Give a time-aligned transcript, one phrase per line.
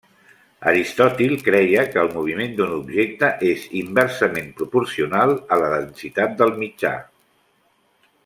[0.69, 6.95] Aristòtil creia que el moviment d'un objecte és inversament proporcional a la densitat del mitjà.